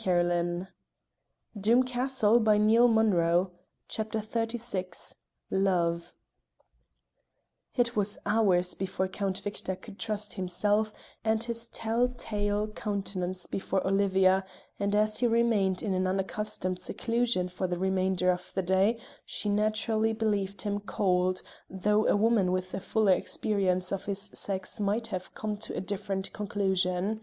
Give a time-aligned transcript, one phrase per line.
[0.00, 0.68] Praise God, my
[1.60, 2.20] dear, that he's
[2.72, 3.50] found out!"
[3.88, 5.14] CHAPTER XXXVI
[5.50, 6.12] LOVE
[7.74, 10.92] It was hours before Count Victor could trust himself
[11.24, 14.44] and his tell tale countenance before Olivia,
[14.78, 19.48] and as he remained in an unaccustomed seclusion for the remainder of the day, she
[19.48, 25.08] naturally believed him cold, though a woman with a fuller experience of his sex might
[25.08, 27.20] have come to a different conclusion.